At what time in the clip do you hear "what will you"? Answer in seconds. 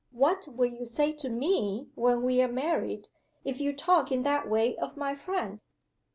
0.11-0.83